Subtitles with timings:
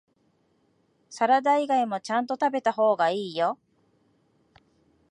[1.11, 3.59] サラダ以外もちゃんと食べた方がいいよ